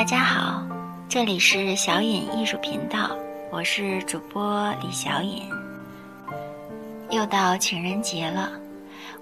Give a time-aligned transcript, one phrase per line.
[0.00, 0.66] 大家好，
[1.10, 3.14] 这里是小尹艺术频道，
[3.50, 5.42] 我是主播李小尹。
[7.10, 8.50] 又到情人节了，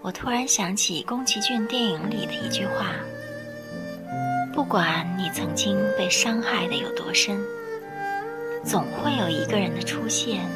[0.03, 2.93] 我突然想起宫崎骏电影里的一句话
[4.55, 7.41] ：“不管你曾经被伤害的有多深，
[8.65, 10.49] 总会有一个人的出现，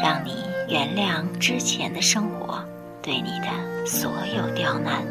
[0.00, 2.64] 让你原谅之前的生活
[3.02, 5.02] 对你的所有刁难。”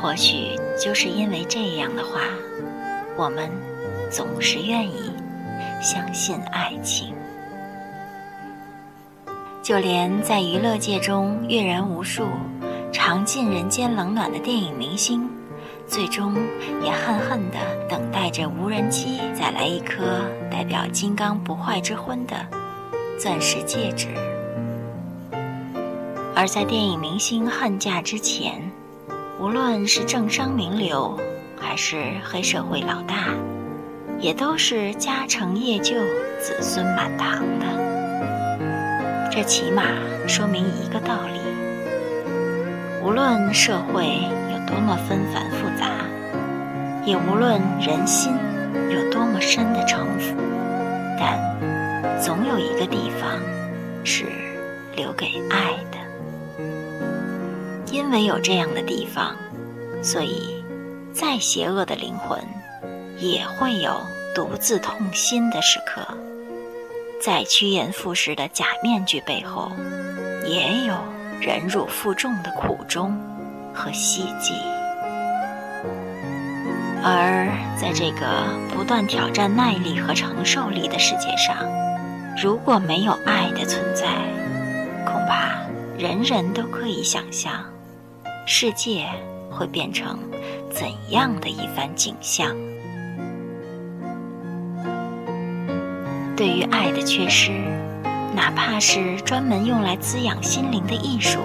[0.00, 2.20] 或许就是因为这样的话，
[3.16, 3.50] 我们
[4.10, 5.12] 总是愿意
[5.82, 7.14] 相信爱情。
[9.62, 12.26] 就连在娱乐界中阅人无数、
[12.90, 15.28] 尝尽人间冷暖的电影明星，
[15.86, 16.34] 最终
[16.82, 22.34] 也恨恨地等待着无人机再来一颗代表金刚不坏之婚的
[23.18, 24.08] 钻石戒指。
[26.34, 28.69] 而在电影明星恨嫁之前，
[29.40, 31.18] 无论是政商名流，
[31.58, 33.28] 还是黑社会老大，
[34.18, 35.94] 也都是家成业就、
[36.38, 38.60] 子孙满堂的。
[39.32, 39.82] 这起码
[40.28, 41.40] 说明一个道理：
[43.02, 44.04] 无论社会
[44.52, 45.86] 有多么纷繁复杂，
[47.06, 48.34] 也无论人心
[48.90, 50.36] 有多么深的城府，
[51.18, 53.40] 但总有一个地方
[54.04, 54.26] 是
[54.94, 55.89] 留给爱的。
[57.90, 59.34] 因为有这样的地方，
[60.02, 60.64] 所以
[61.12, 62.38] 再邪恶的灵魂
[63.18, 64.00] 也会有
[64.34, 66.00] 独自痛心的时刻；
[67.20, 69.72] 再趋炎附势的假面具背后，
[70.44, 70.94] 也有
[71.40, 73.18] 忍辱负重的苦衷
[73.74, 74.54] 和希冀。
[77.02, 77.48] 而
[77.80, 81.56] 在这个不断挑战耐力和承受力的世界上，
[82.40, 84.06] 如果没有爱的存在，
[85.04, 85.58] 恐怕
[85.98, 87.64] 人人都可以想象。
[88.52, 89.06] 世界
[89.48, 90.18] 会变成
[90.72, 92.50] 怎样的一番景象？
[96.36, 97.52] 对于爱的缺失，
[98.34, 101.38] 哪怕是专门用来滋养心灵的艺术，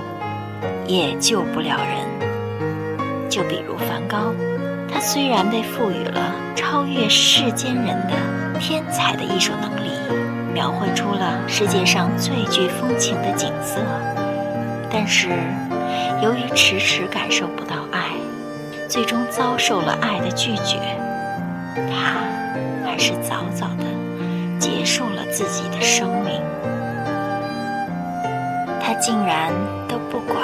[0.88, 3.30] 也救不了人。
[3.30, 4.34] 就比如梵高，
[4.92, 9.92] 他虽然被赋予了超越世间人的天才的艺术能力，
[10.56, 13.80] 描绘出了世界上最具风情的景色，
[14.90, 15.30] 但是。
[16.22, 18.10] 由于迟迟感受不到爱，
[18.88, 20.80] 最终遭受了爱的拒绝，
[21.76, 22.22] 他
[22.86, 23.86] 还是早早的
[24.60, 26.42] 结束了自己的生命。
[28.82, 29.52] 他竟然
[29.88, 30.38] 都不管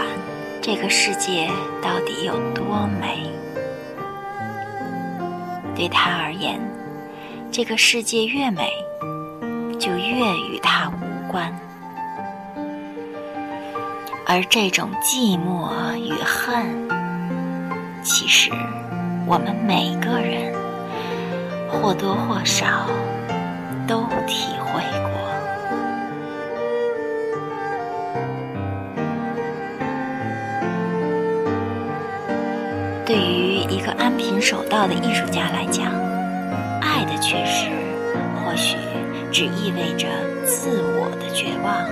[0.61, 1.47] 这个世界
[1.81, 3.29] 到底有多美，
[5.75, 6.59] 对他而言，
[7.51, 8.69] 这个世界越美，
[9.79, 10.15] 就越
[10.49, 11.53] 与他无关。
[14.33, 16.87] 而这种寂寞与恨，
[18.01, 18.49] 其实
[19.27, 20.53] 我们每个人
[21.67, 22.87] 或多或少
[23.85, 25.11] 都体会过。
[33.05, 35.91] 对于一个安贫守道的艺术家来讲，
[36.79, 37.69] 爱的缺失，
[38.37, 38.77] 或许
[39.29, 40.07] 只意味着
[40.45, 41.85] 自我的绝望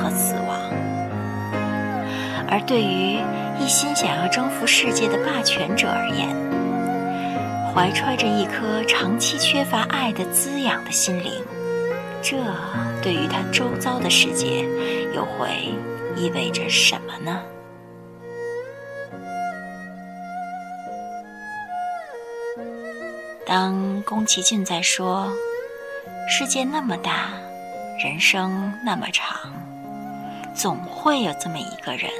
[0.00, 0.56] 和死亡。
[2.50, 3.20] 而对于
[3.60, 6.28] 一心想要征服世界的霸权者而言，
[7.72, 11.32] 怀揣着一颗长期缺乏爱的滋养的心灵，
[12.20, 12.36] 这
[13.00, 14.66] 对于他周遭的世界
[15.14, 15.72] 又会
[16.16, 17.40] 意味着什么呢？
[23.46, 25.32] 当宫崎骏在说
[26.28, 27.30] “世界那么大，
[28.02, 29.52] 人生那么长”。
[30.54, 32.10] 总会有这么一个人，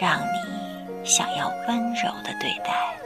[0.00, 2.96] 让你想要温柔的对待。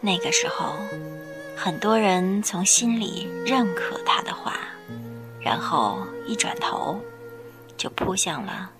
[0.00, 0.76] 那个时候，
[1.56, 4.60] 很多人从心里认可他的话，
[5.40, 7.00] 然后一转头，
[7.76, 8.70] 就扑向了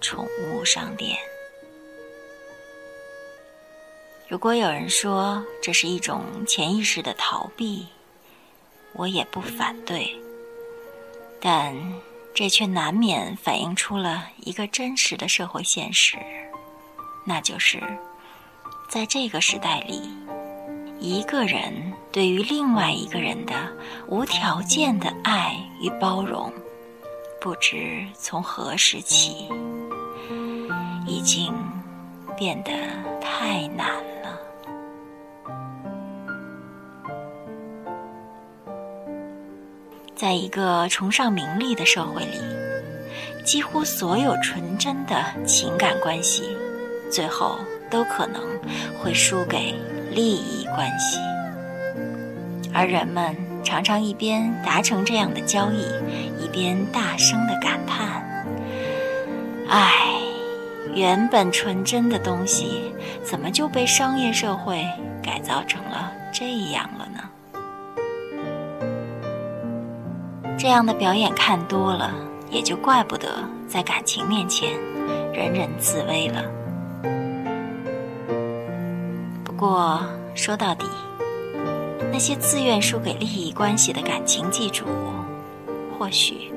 [0.00, 1.16] 宠物商店。
[4.28, 7.86] 如果有人说这是一种潜意识的逃避，
[8.92, 10.14] 我也不反对，
[11.40, 11.74] 但。
[12.34, 16.18] 这却难免反映出了一个真实的社会现实，
[17.24, 17.80] 那就是，
[18.88, 20.02] 在这个时代里，
[20.98, 23.54] 一个人对于另外一个人的
[24.08, 26.52] 无条件的爱与包容，
[27.40, 29.48] 不知从何时起，
[31.06, 31.54] 已经
[32.36, 32.72] 变得
[33.20, 33.86] 太难
[34.22, 34.40] 了。
[40.16, 42.38] 在一个崇尚名利的社会里，
[43.44, 46.56] 几乎所有纯真的情感关系，
[47.10, 47.58] 最后
[47.90, 48.40] 都可能
[48.98, 49.74] 会输给
[50.12, 51.18] 利益关系，
[52.72, 55.82] 而人们常常一边达成这样的交易，
[56.42, 58.22] 一边大声的感叹
[59.68, 60.14] ：“唉，
[60.94, 62.92] 原本纯真的东西，
[63.24, 64.86] 怎么就被商业社会
[65.20, 67.20] 改造成了这样了呢？”
[70.64, 72.10] 这样的表演看多了，
[72.50, 73.28] 也就怪不得
[73.68, 74.70] 在感情面前
[75.30, 76.42] 人人自危了。
[79.44, 80.00] 不过
[80.34, 80.86] 说到底，
[82.10, 84.86] 那些自愿输给利益关系的感情寄主，
[85.98, 86.50] 或许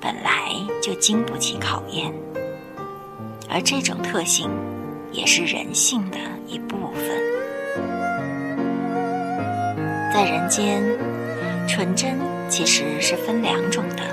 [0.00, 0.50] 本来
[0.82, 2.12] 就经不起考验，
[3.48, 4.50] 而这种特性
[5.12, 6.18] 也是人性的
[6.48, 7.04] 一部分。
[10.12, 10.82] 在人间，
[11.66, 12.18] 纯真。
[12.46, 14.04] 其实是分两种的，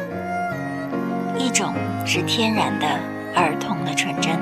[1.38, 1.76] 一种
[2.08, 2.88] 是天然的
[3.36, 4.40] 儿童的纯真，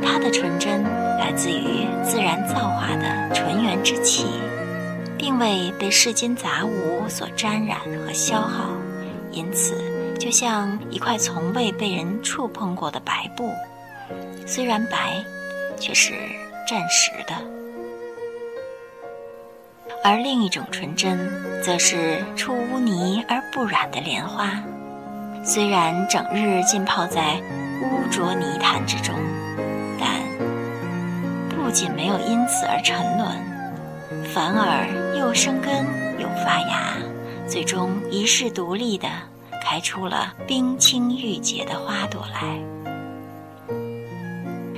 [0.00, 0.84] 它的纯真
[1.18, 4.24] 来自于自然造化的纯元之气，
[5.18, 8.70] 并未被世间杂物所沾染和消耗，
[9.32, 9.74] 因此
[10.18, 13.52] 就像一块从未被人触碰过的白布，
[14.46, 15.22] 虽然白，
[15.78, 16.14] 却是
[16.66, 17.34] 暂时的。
[20.06, 21.18] 而另一种纯真，
[21.62, 24.50] 则是出污泥而不染的莲花。
[25.42, 27.40] 虽然整日浸泡在
[27.80, 29.14] 污浊泥潭之中，
[29.98, 30.20] 但
[31.48, 34.86] 不仅没有因此而沉沦，反而
[35.18, 35.86] 又生根
[36.18, 36.98] 又发芽，
[37.48, 39.08] 最终一世独立的
[39.62, 42.58] 开出了冰清玉洁的花朵来。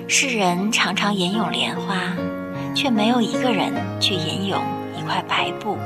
[0.07, 1.97] 世人常常吟咏莲花，
[2.77, 4.63] 却没有一个人去吟咏。
[5.07, 5.79] 块白布，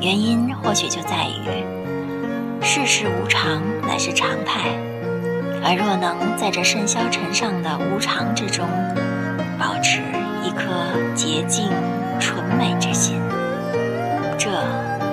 [0.00, 1.64] 原因或许就在于
[2.62, 4.70] 世事无常乃是常态，
[5.64, 8.66] 而若能在这甚嚣尘上的无常之中，
[9.58, 10.00] 保持
[10.44, 10.66] 一颗
[11.14, 11.70] 洁净
[12.20, 13.18] 纯美之心，
[14.36, 14.50] 这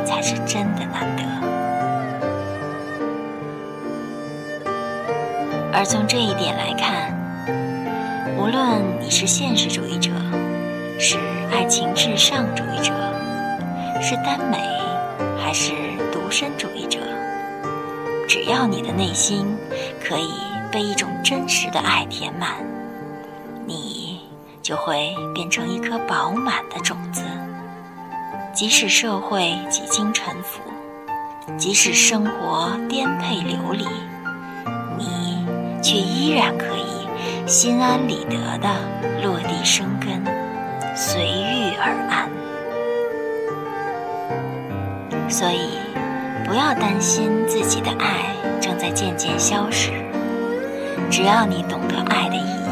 [0.05, 1.23] 才是真的难得。
[5.71, 7.17] 而从这一点来看，
[8.37, 10.11] 无论你是现实主义者，
[10.99, 11.17] 是。
[11.51, 12.93] 爱情至上主义者
[14.01, 14.57] 是耽美，
[15.37, 15.71] 还是
[16.11, 16.99] 独身主义者？
[18.27, 19.45] 只要你的内心
[20.03, 20.31] 可以
[20.71, 22.49] 被一种真实的爱填满，
[23.65, 24.21] 你
[24.61, 27.21] 就会变成一颗饱满的种子。
[28.53, 30.61] 即使社会几经沉浮，
[31.57, 33.85] 即使生活颠沛流离，
[34.97, 35.45] 你
[35.81, 38.69] 却依然可以心安理得的
[39.21, 40.23] 落地生根。
[40.95, 42.29] 随遇而安，
[45.27, 45.79] 所以
[46.45, 49.91] 不要担心自己的爱正在渐渐消失。
[51.09, 52.69] 只要你懂得爱的意义，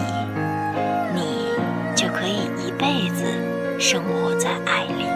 [1.15, 1.49] 你
[1.95, 3.25] 就可以一辈子
[3.79, 5.07] 生活在爱里。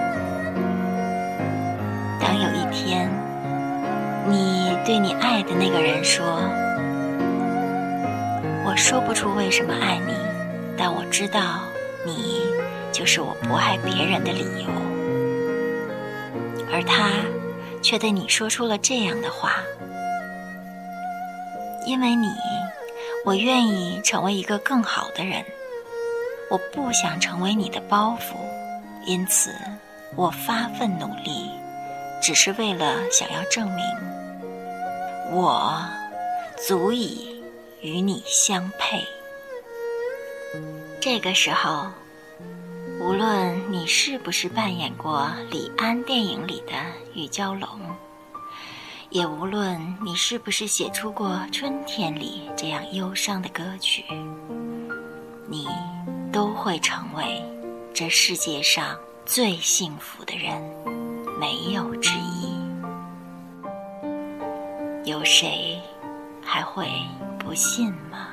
[2.20, 3.08] 当有一天，
[4.28, 6.26] 你对你爱的那个人说
[8.66, 10.14] ：“我说不出为什么爱你，
[10.76, 11.40] 但我知道
[12.04, 12.44] 你。”
[12.96, 14.70] 就是我不爱别人的理由，
[16.72, 17.10] 而他
[17.82, 19.58] 却对你说出了这样的话
[21.86, 22.30] ：“因为你，
[23.26, 25.44] 我愿意成为一个更好的人。
[26.50, 28.38] 我不想成为你的包袱，
[29.06, 29.54] 因此
[30.16, 31.52] 我发奋努力，
[32.22, 33.86] 只是为了想要证明，
[35.34, 35.86] 我
[36.66, 37.44] 足以
[37.82, 39.04] 与你相配。”
[41.02, 41.88] 这个时候。
[43.06, 46.74] 无论你是不是扮演过李安电影里的
[47.14, 47.70] 玉娇龙，
[49.12, 54.04] 也无论你是不是写出过《春天》里这样忧伤的歌曲，
[55.48, 55.68] 你
[56.34, 57.44] 都会成为
[57.94, 60.60] 这世界上最幸福的人，
[61.40, 62.56] 没有之一。
[65.08, 65.80] 有谁
[66.44, 66.88] 还会
[67.38, 68.30] 不信吗？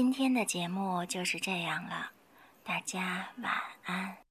[0.00, 2.10] 今天的节目就是这样了。
[2.64, 3.52] 大家晚
[3.84, 4.29] 安。